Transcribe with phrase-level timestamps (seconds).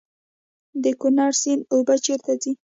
[0.83, 2.51] د کونړ سیند اوبه چیرته ځي؟